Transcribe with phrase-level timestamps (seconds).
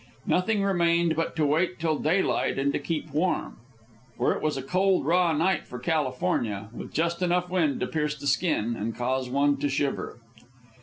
[0.25, 3.59] Nothing remained but to wait till daylight and to keep warm;
[4.17, 8.15] for it was a cold, raw night for California, with just enough wind to pierce
[8.17, 10.17] the skin and cause one to shiver.